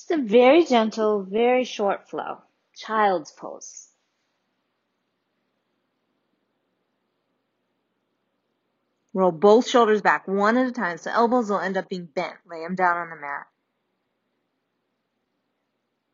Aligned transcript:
Just 0.00 0.12
a 0.12 0.22
very 0.22 0.64
gentle, 0.64 1.24
very 1.24 1.64
short 1.64 2.08
flow. 2.08 2.38
Child's 2.74 3.32
pose. 3.32 3.88
Roll 9.12 9.30
both 9.30 9.68
shoulders 9.68 10.00
back 10.00 10.26
one 10.26 10.56
at 10.56 10.68
a 10.68 10.72
time 10.72 10.96
so 10.96 11.10
elbows 11.10 11.50
will 11.50 11.60
end 11.60 11.76
up 11.76 11.90
being 11.90 12.06
bent. 12.06 12.36
Lay 12.46 12.62
them 12.62 12.76
down 12.76 12.96
on 12.96 13.10
the 13.10 13.16
mat. 13.16 13.46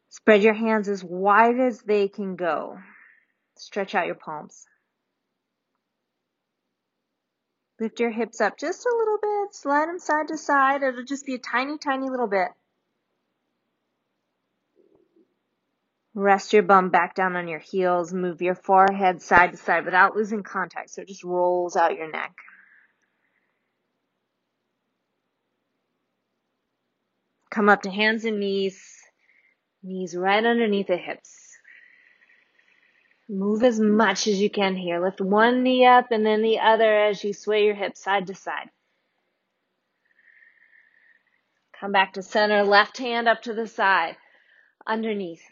Spread 0.09 0.43
your 0.43 0.55
hands 0.55 0.89
as 0.89 1.05
wide 1.05 1.61
as 1.61 1.81
they 1.83 2.09
can 2.09 2.35
go. 2.35 2.81
Stretch 3.55 3.95
out 3.95 4.07
your 4.07 4.17
palms. 4.17 4.67
Lift 7.79 8.01
your 8.01 8.11
hips 8.11 8.41
up 8.41 8.59
just 8.59 8.85
a 8.85 8.97
little 8.99 9.19
bit. 9.23 9.55
Slide 9.55 9.87
them 9.87 10.01
side 10.01 10.27
to 10.27 10.37
side. 10.37 10.83
It'll 10.83 11.05
just 11.05 11.25
be 11.25 11.37
a 11.37 11.39
tiny, 11.39 11.79
tiny 11.79 12.11
little 12.11 12.27
bit. 12.27 12.49
Rest 16.19 16.55
your 16.55 16.63
bum 16.63 16.89
back 16.89 17.15
down 17.15 17.37
on 17.37 17.47
your 17.47 17.59
heels. 17.59 18.15
Move 18.15 18.41
your 18.41 18.55
forehead 18.55 19.21
side 19.21 19.51
to 19.51 19.59
side 19.59 19.85
without 19.85 20.17
losing 20.17 20.43
contact 20.43 20.89
so 20.89 21.03
it 21.03 21.09
just 21.09 21.23
rolls 21.23 21.77
out 21.77 21.95
your 21.95 22.11
neck. 22.11 22.35
Come 27.51 27.69
up 27.69 27.83
to 27.83 27.91
hands 27.91 28.25
and 28.25 28.41
knees. 28.41 28.83
Knees 29.83 30.17
right 30.17 30.43
underneath 30.43 30.87
the 30.87 30.97
hips. 30.97 31.59
Move 33.29 33.63
as 33.63 33.79
much 33.79 34.27
as 34.27 34.41
you 34.41 34.49
can 34.49 34.75
here. 34.75 35.05
Lift 35.05 35.21
one 35.21 35.63
knee 35.63 35.85
up 35.85 36.13
and 36.13 36.25
then 36.25 36.41
the 36.41 36.61
other 36.61 36.99
as 37.09 37.23
you 37.23 37.35
sway 37.35 37.67
your 37.67 37.75
hips 37.75 38.03
side 38.03 38.27
to 38.29 38.35
side. 38.35 38.71
Come 41.79 41.93
back 41.93 42.15
to 42.15 42.23
center, 42.23 42.63
left 42.63 42.97
hand 42.97 43.29
up 43.29 43.43
to 43.43 43.53
the 43.53 43.67
side, 43.67 44.17
underneath. 44.87 45.43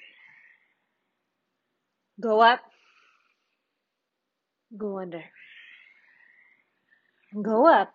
Go 2.20 2.40
up. 2.40 2.60
Go 4.76 4.98
under. 4.98 5.24
Go 7.40 7.66
up. 7.66 7.92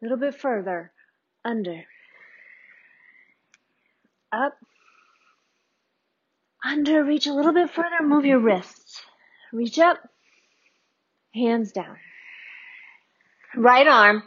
A 0.00 0.04
little 0.04 0.18
bit 0.18 0.34
further. 0.34 0.92
Under. 1.44 1.84
Up. 4.32 4.58
Under. 6.64 7.04
Reach 7.04 7.26
a 7.26 7.32
little 7.32 7.52
bit 7.52 7.70
further. 7.70 8.02
Move 8.02 8.24
your 8.24 8.40
wrists. 8.40 9.02
Reach 9.52 9.78
up. 9.78 9.98
Hands 11.34 11.70
down. 11.70 11.96
Right 13.56 13.86
arm. 13.86 14.24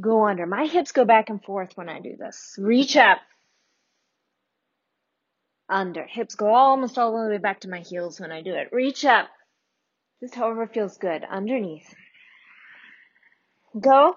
Go 0.00 0.26
under. 0.26 0.46
My 0.46 0.66
hips 0.66 0.92
go 0.92 1.04
back 1.04 1.28
and 1.28 1.42
forth 1.42 1.72
when 1.76 1.88
I 1.88 2.00
do 2.00 2.16
this. 2.16 2.56
Reach 2.58 2.96
up 2.96 3.18
under. 5.72 6.04
Hips 6.04 6.34
go 6.34 6.54
almost 6.54 6.98
all 6.98 7.12
the 7.12 7.30
way 7.30 7.38
back 7.38 7.60
to 7.60 7.68
my 7.68 7.80
heels 7.80 8.20
when 8.20 8.30
I 8.30 8.42
do 8.42 8.54
it. 8.54 8.68
Reach 8.72 9.04
up. 9.04 9.28
Just 10.20 10.34
however 10.34 10.66
feels 10.66 10.98
good. 10.98 11.24
Underneath. 11.28 11.94
Go. 13.80 14.16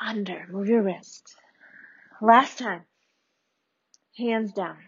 Under. 0.00 0.46
Move 0.50 0.68
your 0.68 0.82
wrist. 0.82 1.36
Last 2.20 2.58
time. 2.58 2.82
Hands 4.16 4.52
down. 4.52 4.78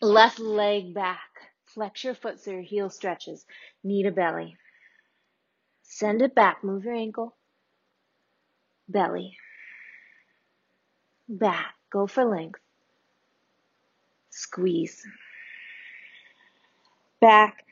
Left 0.00 0.38
leg 0.38 0.94
back. 0.94 1.18
Flex 1.66 2.04
your 2.04 2.14
foot 2.14 2.40
so 2.40 2.52
your 2.52 2.62
heel 2.62 2.88
stretches. 2.88 3.44
Knee 3.82 4.04
to 4.04 4.12
belly. 4.12 4.56
Send 5.82 6.22
it 6.22 6.34
back. 6.34 6.62
Move 6.62 6.84
your 6.84 6.94
ankle. 6.94 7.36
Belly. 8.88 9.36
Back. 11.28 11.74
Go 11.90 12.06
for 12.06 12.24
length 12.24 12.63
squeeze. 14.34 15.06
Back, 17.20 17.64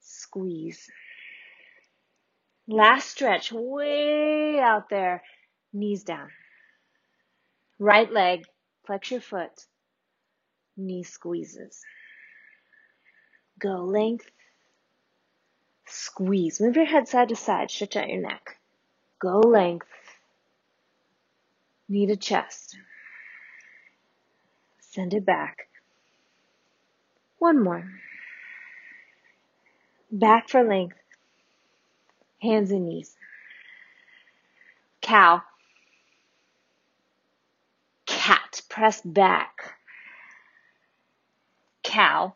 squeeze. 0.00 0.90
Last 2.66 3.08
stretch, 3.08 3.52
way 3.52 4.58
out 4.58 4.90
there, 4.90 5.22
knees 5.72 6.02
down. 6.02 6.28
Right 7.78 8.12
leg, 8.12 8.44
flex 8.84 9.10
your 9.10 9.20
foot, 9.20 9.66
knee 10.76 11.04
squeezes. 11.04 11.80
Go 13.58 13.76
length, 13.84 14.28
squeeze. 15.86 16.60
Move 16.60 16.76
your 16.76 16.84
head 16.84 17.08
side 17.08 17.28
to 17.30 17.36
side, 17.36 17.70
stretch 17.70 17.96
out 17.96 18.08
your 18.08 18.20
neck. 18.20 18.58
Go 19.20 19.38
length, 19.38 19.86
knee 21.88 22.06
to 22.06 22.16
chest. 22.16 22.76
Send 24.98 25.14
it 25.14 25.24
back. 25.24 25.68
One 27.38 27.62
more. 27.62 27.88
Back 30.10 30.48
for 30.48 30.64
length. 30.64 30.96
Hands 32.42 32.68
and 32.72 32.84
knees. 32.84 33.14
Cow. 35.00 35.42
Cat. 38.06 38.60
Press 38.68 39.00
back. 39.02 39.76
Cow. 41.84 42.34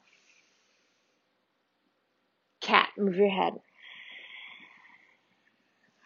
Cat. 2.61 2.91
Move 2.97 3.17
your 3.17 3.29
head. 3.29 3.55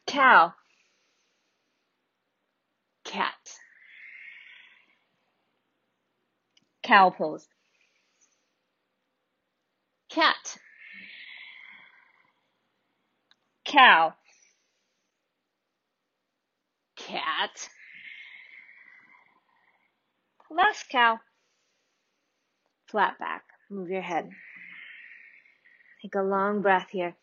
Cow. 0.07 0.55
Cat. 3.05 3.59
Cow 6.87 7.11
pose. 7.11 7.49
Cat. 10.09 10.57
Cow. 13.65 14.15
Cat. 16.97 17.69
Last 20.49 20.89
cow. 20.89 21.19
Flat 22.89 23.19
back. 23.19 23.43
Move 23.69 23.91
your 23.91 24.01
head. 24.01 24.29
Take 26.03 26.15
a 26.15 26.23
long 26.23 26.63
breath 26.63 26.87
here. 26.93 27.17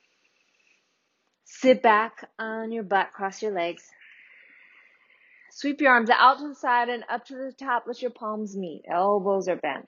Sit 1.45 1.81
back 1.81 2.29
on 2.37 2.73
your 2.73 2.83
butt, 2.83 3.13
cross 3.13 3.41
your 3.41 3.53
legs. 3.53 3.83
Sweep 5.55 5.81
your 5.81 5.91
arms 5.91 6.09
out 6.09 6.39
to 6.39 6.47
the 6.47 6.55
side 6.55 6.89
and 6.89 7.03
up 7.09 7.25
to 7.25 7.35
the 7.35 7.51
top. 7.51 7.83
Let 7.85 8.01
your 8.01 8.09
palms 8.09 8.57
meet. 8.57 8.85
Elbows 8.89 9.47
are 9.47 9.55
bent. 9.55 9.87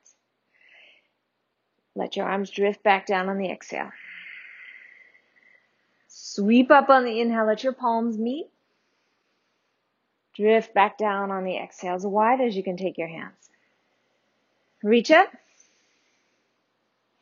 Let 1.95 2.15
your 2.15 2.27
arms 2.27 2.51
drift 2.51 2.83
back 2.83 3.07
down 3.07 3.29
on 3.29 3.39
the 3.39 3.49
exhale. 3.49 3.89
Sweep 6.07 6.69
up 6.69 6.89
on 6.89 7.03
the 7.03 7.19
inhale. 7.19 7.47
Let 7.47 7.63
your 7.63 7.73
palms 7.73 8.15
meet. 8.15 8.45
Drift 10.35 10.75
back 10.75 10.99
down 10.99 11.31
on 11.31 11.43
the 11.43 11.57
exhale 11.57 11.95
as 11.95 12.05
wide 12.05 12.41
as 12.41 12.55
you 12.55 12.61
can 12.61 12.77
take 12.77 12.99
your 12.99 13.07
hands. 13.07 13.49
Reach 14.83 15.09
up. 15.09 15.29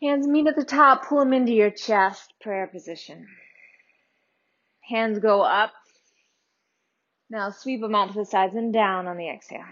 Hands 0.02 0.28
meet 0.28 0.48
at 0.48 0.58
the 0.58 0.66
top. 0.66 1.06
Pull 1.06 1.20
them 1.20 1.32
into 1.32 1.54
your 1.54 1.72
chest. 1.72 2.34
Prayer 2.42 2.68
position. 2.68 3.26
Hands 4.82 5.18
go 5.20 5.42
up 5.42 5.72
now 7.34 7.50
sweep 7.50 7.82
them 7.82 7.96
out 7.96 8.14
to 8.14 8.20
the 8.20 8.26
sides 8.26 8.56
and 8.56 8.72
down 8.72 9.08
on 9.08 9.18
the 9.18 9.28
exhale. 9.28 9.66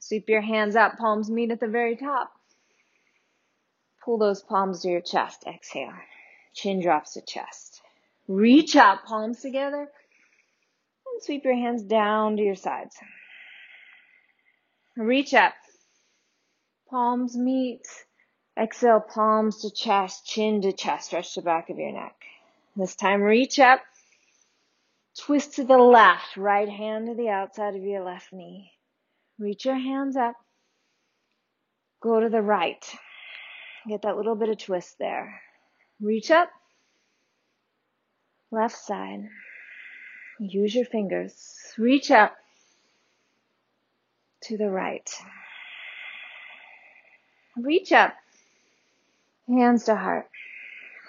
Sweep 0.00 0.28
your 0.28 0.40
hands 0.40 0.74
up, 0.74 0.96
palms 0.98 1.30
meet 1.30 1.50
at 1.50 1.60
the 1.60 1.68
very 1.68 1.96
top. 1.96 2.32
Pull 4.04 4.18
those 4.18 4.42
palms 4.42 4.80
to 4.80 4.88
your 4.88 5.00
chest. 5.02 5.44
Exhale. 5.46 5.92
Chin 6.54 6.80
drops 6.80 7.12
to 7.12 7.20
chest. 7.20 7.80
Reach 8.26 8.74
out, 8.74 9.04
palms 9.04 9.40
together. 9.40 9.80
And 9.82 11.22
sweep 11.22 11.44
your 11.44 11.54
hands 11.54 11.82
down 11.82 12.36
to 12.38 12.42
your 12.42 12.56
sides. 12.56 12.96
Reach 14.96 15.34
up. 15.34 15.52
Palms 16.90 17.36
meet. 17.36 17.86
Exhale, 18.58 19.00
palms 19.00 19.60
to 19.62 19.70
chest, 19.70 20.26
chin 20.26 20.62
to 20.62 20.72
chest. 20.72 21.06
Stretch 21.06 21.34
the 21.34 21.42
back 21.42 21.70
of 21.70 21.78
your 21.78 21.92
neck. 21.92 22.16
This 22.76 22.96
time, 22.96 23.22
reach 23.22 23.58
up. 23.60 23.80
Twist 25.18 25.54
to 25.54 25.64
the 25.64 25.76
left, 25.78 26.36
right 26.36 26.68
hand 26.68 27.06
to 27.06 27.14
the 27.14 27.28
outside 27.28 27.74
of 27.76 27.82
your 27.82 28.04
left 28.04 28.32
knee. 28.32 28.72
Reach 29.38 29.64
your 29.64 29.76
hands 29.76 30.16
up. 30.16 30.34
Go 32.00 32.20
to 32.20 32.28
the 32.28 32.42
right. 32.42 32.84
Get 33.88 34.02
that 34.02 34.16
little 34.16 34.34
bit 34.36 34.48
of 34.48 34.58
twist 34.58 34.96
there. 34.98 35.40
Reach 36.00 36.30
up. 36.30 36.50
Left 38.50 38.76
side. 38.76 39.28
Use 40.40 40.74
your 40.74 40.84
fingers. 40.84 41.34
Reach 41.78 42.10
up 42.10 42.34
to 44.42 44.56
the 44.56 44.68
right. 44.70 45.10
Reach 47.56 47.92
up. 47.92 48.14
Hands 49.48 49.82
to 49.84 49.94
heart. 49.96 50.28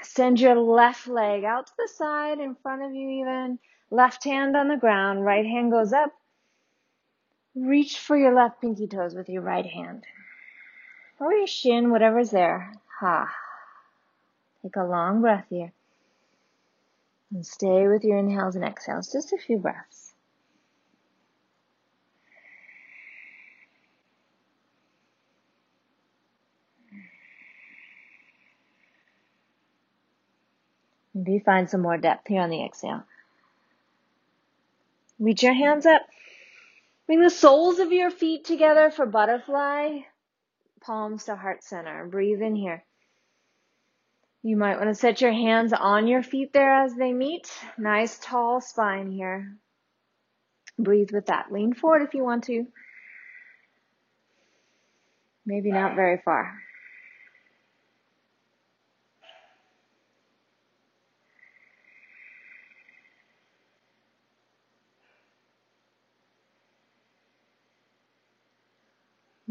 Send 0.04 0.40
your 0.40 0.56
left 0.56 1.08
leg 1.08 1.44
out 1.44 1.68
to 1.68 1.74
the 1.78 1.88
side 1.88 2.40
in 2.40 2.56
front 2.56 2.84
of 2.84 2.94
you 2.94 3.10
even. 3.10 3.60
Left 3.90 4.24
hand 4.24 4.56
on 4.56 4.68
the 4.68 4.78
ground, 4.78 5.24
right 5.24 5.46
hand 5.46 5.72
goes 5.72 5.94
up, 5.94 6.14
Reach 7.56 8.00
for 8.00 8.18
your 8.18 8.34
left 8.34 8.62
pinky 8.62 8.88
toes 8.88 9.14
with 9.14 9.30
your 9.30 9.44
right 9.44 9.66
hand. 9.66 10.06
Or 11.20 11.32
your 11.32 11.46
shin, 11.46 11.92
whatever's 11.92 12.32
there. 12.32 12.74
Ha. 13.00 13.32
Take 14.64 14.76
a 14.76 14.84
long 14.84 15.22
breath 15.22 15.46
here. 15.50 15.72
And 17.32 17.46
stay 17.46 17.88
with 17.88 18.04
your 18.04 18.18
inhales 18.18 18.56
and 18.56 18.66
exhales, 18.66 19.12
just 19.12 19.34
a 19.34 19.38
few 19.38 19.60
breaths. 19.60 20.03
Maybe 31.26 31.40
find 31.40 31.70
some 31.70 31.82
more 31.82 31.98
depth 31.98 32.28
here 32.28 32.42
on 32.42 32.50
the 32.50 32.64
exhale. 32.64 33.04
Reach 35.20 35.44
your 35.44 35.54
hands 35.54 35.86
up. 35.86 36.02
Bring 37.08 37.22
the 37.22 37.30
soles 37.30 37.80
of 37.80 37.92
your 37.92 38.12
feet 38.12 38.44
together 38.44 38.92
for 38.92 39.06
butterfly. 39.06 40.00
Palms 40.82 41.26
to 41.26 41.36
heart 41.36 41.64
center. 41.64 42.06
Breathe 42.06 42.42
in 42.42 42.56
here. 42.56 42.84
You 44.42 44.58
might 44.58 44.76
want 44.76 44.90
to 44.90 44.96
set 44.96 45.22
your 45.22 45.32
hands 45.32 45.72
on 45.72 46.08
your 46.08 46.24
feet 46.24 46.52
there 46.52 46.84
as 46.84 46.94
they 46.96 47.14
meet. 47.14 47.50
Nice 47.78 48.20
tall 48.20 48.60
spine 48.60 49.10
here. 49.10 49.56
Breathe 50.78 51.12
with 51.12 51.28
that. 51.28 51.54
Lean 51.54 51.74
forward 51.74 52.02
if 52.02 52.14
you 52.14 52.24
want 52.24 52.44
to. 52.46 52.68
Maybe 55.46 55.72
not 55.72 55.96
very 55.96 56.18
far. 56.18 56.54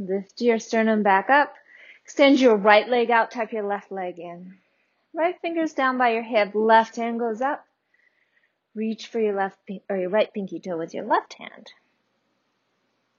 Lift 0.08 0.40
your 0.40 0.58
sternum 0.58 1.02
back 1.04 1.30
up. 1.30 1.54
Extend 2.04 2.40
your 2.40 2.56
right 2.56 2.88
leg 2.88 3.10
out, 3.10 3.30
tuck 3.30 3.52
your 3.52 3.62
left 3.62 3.92
leg 3.92 4.18
in. 4.18 4.54
Right 5.14 5.40
fingers 5.40 5.74
down 5.74 5.96
by 5.98 6.10
your 6.10 6.22
hip, 6.22 6.54
left 6.54 6.96
hand 6.96 7.20
goes 7.20 7.40
up. 7.40 7.64
Reach 8.74 9.06
for 9.06 9.20
your 9.20 9.36
left 9.36 9.58
or 9.88 9.96
your 9.96 10.08
right 10.10 10.32
pinky 10.32 10.58
toe 10.58 10.76
with 10.76 10.94
your 10.94 11.04
left 11.04 11.34
hand. 11.34 11.70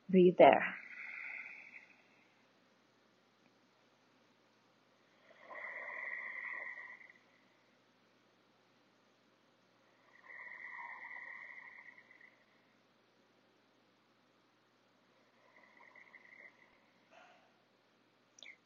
Breathe 0.10 0.38
there. 0.38 0.76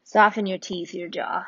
Soften 0.08 0.46
your 0.46 0.58
teeth, 0.58 0.94
your 0.94 1.10
jaw. 1.10 1.46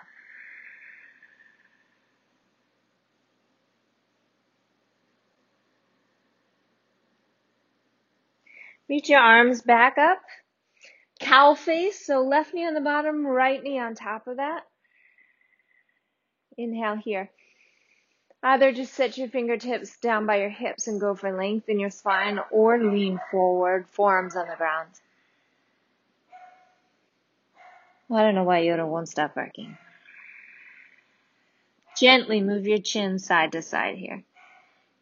Reach 8.90 9.08
your 9.08 9.22
arms 9.22 9.62
back 9.62 9.98
up. 9.98 10.20
Cow 11.22 11.54
face, 11.54 12.06
so 12.06 12.22
left 12.22 12.54
knee 12.54 12.68
on 12.68 12.74
the 12.74 12.82
bottom, 12.82 13.26
right 13.26 13.64
knee 13.64 13.80
on 13.80 13.96
top 13.96 14.28
of 14.28 14.36
that. 14.36 14.64
Inhale 16.58 16.98
here. 16.98 17.30
Either 18.44 18.74
just 18.74 18.94
set 18.94 19.18
your 19.18 19.30
fingertips 19.30 19.98
down 20.00 20.26
by 20.26 20.36
your 20.42 20.50
hips 20.50 20.88
and 20.88 21.00
go 21.00 21.16
for 21.16 21.32
length 21.32 21.70
in 21.70 21.80
your 21.80 21.92
spine 21.92 22.42
or 22.52 22.78
lean 22.78 23.22
forward, 23.32 23.88
forearms 23.88 24.36
on 24.36 24.50
the 24.50 24.56
ground. 24.58 24.90
I 28.12 28.24
don't 28.24 28.36
know 28.36 28.44
why 28.44 28.62
Yoda 28.62 28.88
won't 28.88 29.10
stop 29.10 29.36
barking. 29.36 29.78
Gently 31.98 32.42
move 32.42 32.66
your 32.66 32.80
chin 32.80 33.20
side 33.20 33.52
to 33.52 33.62
side 33.62 33.98
here. 33.98 34.24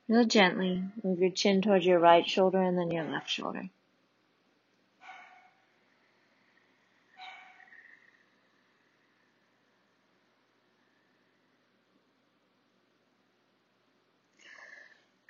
Real 0.09 0.25
gently 0.25 0.83
move 1.03 1.19
your 1.19 1.31
chin 1.31 1.61
towards 1.61 1.85
your 1.85 1.99
right 1.99 2.27
shoulder 2.27 2.61
and 2.61 2.77
then 2.77 2.91
your 2.91 3.05
left 3.05 3.29
shoulder. 3.29 3.69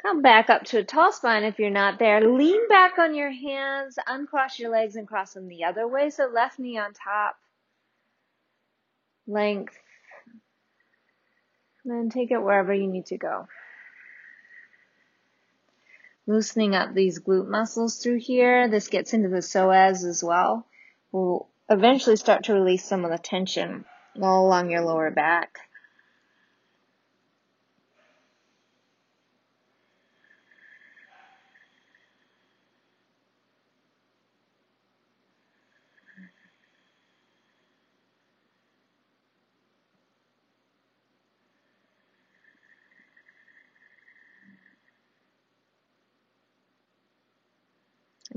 Come 0.02 0.22
back 0.22 0.50
up 0.50 0.64
to 0.66 0.78
a 0.78 0.84
tall 0.84 1.12
spine 1.12 1.44
if 1.44 1.60
you're 1.60 1.70
not 1.70 2.00
there. 2.00 2.22
Lean 2.22 2.68
back 2.70 2.98
on 2.98 3.14
your 3.14 3.32
hands, 3.32 4.00
uncross 4.08 4.58
your 4.58 4.72
legs 4.72 4.96
and 4.96 5.08
cross 5.08 5.34
them 5.34 5.48
the 5.48 5.66
other 5.66 5.88
way. 5.88 6.10
So 6.10 6.28
left 6.28 6.60
knee 6.60 6.78
on 6.78 6.94
top, 6.94 7.38
length. 9.28 9.78
And 11.84 11.94
then 11.94 12.10
take 12.10 12.32
it 12.32 12.42
wherever 12.42 12.74
you 12.74 12.88
need 12.88 13.08
to 13.08 13.18
go. 13.18 13.48
Loosening 16.26 16.76
up 16.76 16.94
these 16.94 17.20
glute 17.20 17.48
muscles 17.48 17.98
through 17.98 18.20
here. 18.20 18.68
This 18.68 18.90
gets 18.90 19.14
into 19.14 19.30
the 19.30 19.38
psoas 19.38 20.04
as 20.06 20.24
well. 20.24 20.66
We'll 21.12 21.48
eventually 21.70 22.18
start 22.18 22.46
to 22.46 22.54
release 22.54 22.84
some 22.84 23.06
of 23.06 23.12
the 23.12 23.18
tension 23.18 23.86
all 24.22 24.46
along 24.46 24.70
your 24.70 24.82
lower 24.82 25.12
back. 25.12 25.60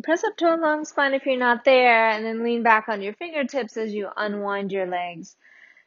Press 0.03 0.23
up 0.23 0.37
to 0.37 0.55
a 0.55 0.57
long 0.57 0.85
spine 0.85 1.15
if 1.15 1.27
you're 1.27 1.37
not 1.37 1.65
there, 1.65 2.11
and 2.11 2.25
then 2.25 2.45
lean 2.45 2.63
back 2.63 2.89
on 2.89 3.03
your 3.03 3.13
fingertips 3.15 3.77
as 3.77 3.93
you 3.93 4.09
unwind 4.17 4.71
your 4.71 4.87
legs. 4.87 5.37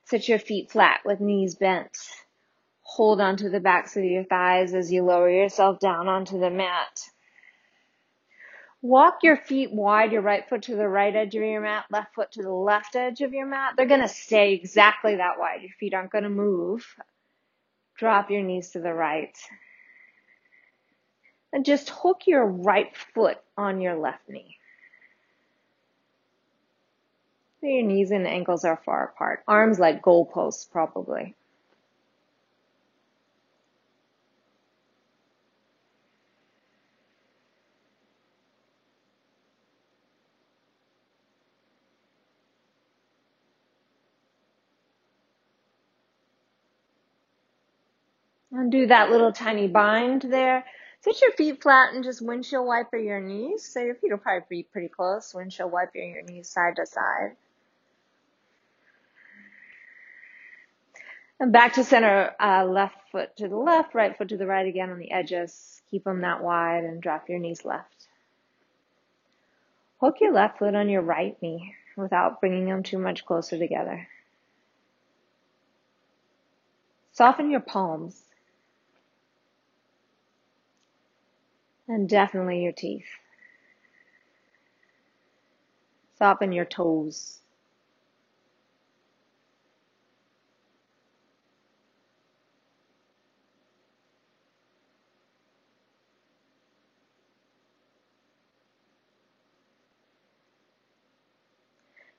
Sit 0.05 0.27
your 0.27 0.39
feet 0.39 0.71
flat 0.71 0.99
with 1.05 1.21
knees 1.21 1.55
bent. 1.55 1.97
Hold 2.81 3.21
onto 3.21 3.49
the 3.49 3.61
backs 3.61 3.95
of 3.95 4.03
your 4.03 4.25
thighs 4.25 4.73
as 4.73 4.91
you 4.91 5.03
lower 5.03 5.29
yourself 5.29 5.79
down 5.79 6.09
onto 6.09 6.37
the 6.37 6.49
mat. 6.49 7.09
Walk 8.81 9.19
your 9.23 9.37
feet 9.37 9.71
wide, 9.71 10.11
your 10.11 10.21
right 10.21 10.47
foot 10.49 10.63
to 10.63 10.75
the 10.75 10.87
right 10.87 11.15
edge 11.15 11.33
of 11.35 11.41
your 11.41 11.61
mat, 11.61 11.85
left 11.89 12.13
foot 12.13 12.33
to 12.33 12.41
the 12.43 12.51
left 12.51 12.97
edge 12.97 13.21
of 13.21 13.33
your 13.33 13.45
mat. 13.45 13.75
They're 13.77 13.85
going 13.85 14.01
to 14.01 14.09
stay 14.09 14.53
exactly 14.53 15.15
that 15.15 15.39
wide. 15.39 15.61
Your 15.61 15.71
feet 15.79 15.93
aren't 15.93 16.11
going 16.11 16.25
to 16.25 16.29
move. 16.29 16.85
Drop 17.97 18.29
your 18.29 18.43
knees 18.43 18.71
to 18.71 18.81
the 18.81 18.93
right 18.93 19.37
and 21.53 21.63
just 21.63 21.89
hook 21.91 22.23
your 22.25 22.45
right 22.45 22.93
foot 23.13 23.37
on 23.57 23.79
your 23.79 23.95
left 23.95 24.27
knee. 24.27 24.57
So 27.61 27.67
your 27.67 27.83
knees 27.83 28.11
and 28.11 28.27
ankles 28.27 28.65
are 28.65 28.81
far 28.83 29.05
apart. 29.05 29.43
Arms 29.47 29.79
like 29.79 30.01
goalposts, 30.01 30.69
probably. 30.69 31.35
Undo 48.51 48.85
that 48.87 49.09
little 49.09 49.31
tiny 49.31 49.67
bind 49.67 50.23
there. 50.23 50.65
Sit 51.03 51.21
your 51.21 51.33
feet 51.33 51.61
flat 51.61 51.93
and 51.93 52.01
just 52.01 52.21
windshield 52.21 52.65
wiper 52.65 52.95
your 52.95 53.19
knees. 53.19 53.65
So 53.65 53.81
your 53.81 53.95
feet 53.95 54.11
will 54.11 54.19
probably 54.19 54.45
be 54.49 54.63
pretty 54.63 54.87
close. 54.87 55.33
Windshield 55.33 55.69
wiper 55.69 55.97
your 55.97 56.21
knees 56.21 56.47
side 56.47 56.77
to 56.77 56.85
side. 56.85 57.35
And 61.41 61.51
back 61.51 61.73
to 61.73 61.83
center, 61.83 62.31
uh, 62.39 62.63
left 62.63 62.95
foot 63.11 63.35
to 63.35 63.49
the 63.49 63.57
left, 63.57 63.93
right 63.93 64.17
foot 64.17 64.29
to 64.29 64.37
the 64.37 64.47
right 64.47 64.65
again 64.65 64.91
on 64.91 64.97
the 64.97 65.11
edges. 65.11 65.81
Keep 65.91 66.05
them 66.05 66.21
that 66.21 66.41
wide 66.41 66.85
and 66.85 67.01
drop 67.01 67.27
your 67.27 67.39
knees 67.39 67.65
left. 67.65 68.07
Hook 69.99 70.21
your 70.21 70.31
left 70.31 70.59
foot 70.59 70.73
on 70.73 70.87
your 70.87 71.01
right 71.01 71.35
knee 71.41 71.75
without 71.97 72.39
bringing 72.39 72.67
them 72.67 72.81
too 72.81 72.97
much 72.97 73.25
closer 73.25 73.57
together. 73.57 74.07
Soften 77.11 77.51
your 77.51 77.59
palms. 77.59 78.23
And 81.93 82.09
definitely 82.09 82.63
your 82.63 82.71
teeth. 82.71 83.05
Soften 86.17 86.51
your 86.51 86.65
toes. 86.65 87.39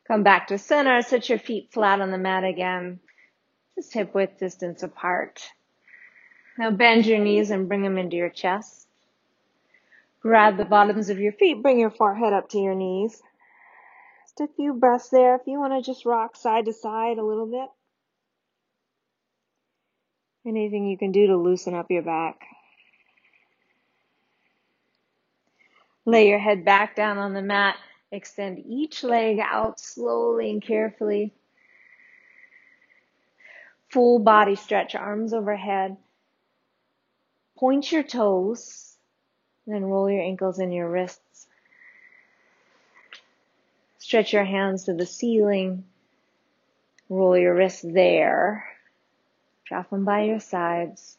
Come 0.06 0.22
back 0.22 0.46
to 0.48 0.58
center. 0.58 1.02
Sit 1.02 1.28
your 1.28 1.40
feet 1.40 1.72
flat 1.72 2.00
on 2.00 2.12
the 2.12 2.18
mat 2.18 2.44
again. 2.44 3.00
Just 3.74 3.92
hip 3.92 4.14
width 4.14 4.38
distance 4.38 4.84
apart. 4.84 5.42
Now 6.58 6.70
bend 6.70 7.06
your 7.06 7.18
knees 7.18 7.50
and 7.50 7.68
bring 7.68 7.82
them 7.82 7.98
into 7.98 8.16
your 8.16 8.30
chest. 8.30 8.83
Grab 10.24 10.56
the 10.56 10.64
bottoms 10.64 11.10
of 11.10 11.18
your 11.18 11.32
feet. 11.32 11.62
Bring 11.62 11.78
your 11.78 11.90
forehead 11.90 12.32
up 12.32 12.48
to 12.48 12.58
your 12.58 12.74
knees. 12.74 13.22
Just 14.24 14.40
a 14.40 14.54
few 14.56 14.72
breaths 14.72 15.10
there. 15.10 15.34
If 15.34 15.42
you 15.46 15.60
want 15.60 15.74
to 15.74 15.82
just 15.82 16.06
rock 16.06 16.34
side 16.34 16.64
to 16.64 16.72
side 16.72 17.18
a 17.18 17.22
little 17.22 17.44
bit. 17.44 17.68
Anything 20.46 20.86
you 20.86 20.96
can 20.96 21.12
do 21.12 21.26
to 21.26 21.36
loosen 21.36 21.74
up 21.74 21.90
your 21.90 22.00
back. 22.00 22.40
Lay 26.06 26.26
your 26.30 26.38
head 26.38 26.64
back 26.64 26.96
down 26.96 27.18
on 27.18 27.34
the 27.34 27.42
mat. 27.42 27.76
Extend 28.10 28.64
each 28.66 29.04
leg 29.04 29.40
out 29.40 29.78
slowly 29.78 30.50
and 30.50 30.62
carefully. 30.62 31.34
Full 33.90 34.20
body 34.20 34.56
stretch, 34.56 34.94
arms 34.94 35.34
overhead. 35.34 35.98
Point 37.58 37.92
your 37.92 38.02
toes, 38.02 38.93
then 39.66 39.84
roll 39.84 40.10
your 40.10 40.22
ankles 40.22 40.58
and 40.58 40.72
your 40.72 40.88
wrists. 40.88 41.46
Stretch 43.98 44.32
your 44.32 44.44
hands 44.44 44.84
to 44.84 44.94
the 44.94 45.06
ceiling. 45.06 45.84
Roll 47.08 47.38
your 47.38 47.54
wrists 47.54 47.82
there. 47.82 48.66
Drop 49.66 49.88
them 49.90 50.04
by 50.04 50.24
your 50.24 50.40
sides. 50.40 51.16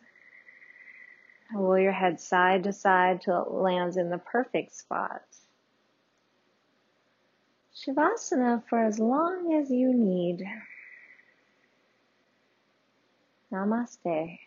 Roll 1.54 1.80
your 1.80 1.92
head 1.92 2.20
side 2.20 2.64
to 2.64 2.74
side 2.74 3.22
till 3.22 3.44
it 3.44 3.52
lands 3.52 3.98
in 3.98 4.10
the 4.10 4.18
perfect 4.18 4.76
spot. 4.76 5.22
Shavasana 7.76 8.64
for 8.68 8.84
as 8.84 9.00
long 9.00 9.54
as 9.54 9.70
you 9.70 9.94
need. 9.94 10.44
Namaste. 13.52 14.40